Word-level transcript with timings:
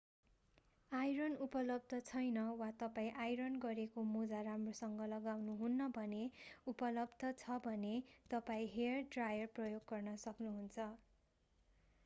iron 0.91 1.33
उपलब्ध 1.41 1.97
छैन 2.05 2.37
वा 2.59 2.69
तपाईं 2.77 3.19
आइरन 3.25 3.59
गरेको 3.65 4.05
मोजा 4.07 4.39
राम्रोसँग 4.47 5.03
लगाउनुहुन्न 5.11 5.89
भने 5.97 6.21
उपलब्ध 6.67 7.31
छ 7.35 7.59
भने 7.63 7.93
तपाईं 8.31 8.67
हेयर 8.71 9.05
ड्रायर 9.11 9.53
प्रयोग 9.59 9.85
गर्न 9.93 10.15
सक्नु 10.23 10.55
हुन्छ 10.55 10.89